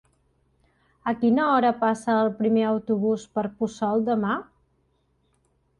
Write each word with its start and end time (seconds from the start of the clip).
A 1.11 1.13
quina 1.19 1.45
hora 1.51 1.73
passa 1.83 2.15
el 2.23 2.31
primer 2.41 2.65
autobús 2.71 3.27
per 3.37 3.45
Puçol 3.61 4.05
demà? 4.13 4.39